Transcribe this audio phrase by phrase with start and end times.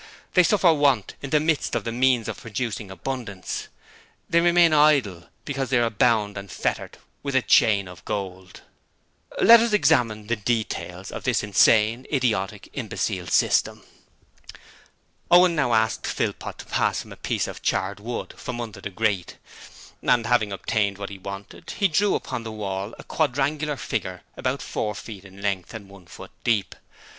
[0.33, 3.67] They suffer want in the midst of the means of producing abundance.
[4.27, 8.61] They remain idle because they are bound and fettered with a chain of gold.
[9.39, 13.83] 'Let us examine the details of this insane, idiotic, imbecile system.'
[15.29, 18.89] Owen now asked Philpot to pass him a piece of charred wood from under the
[18.89, 19.37] grate,
[20.01, 24.63] and having obtained what he wanted, he drew upon the wall a quadrangular figure about
[24.63, 26.73] four feet in length and one foot deep.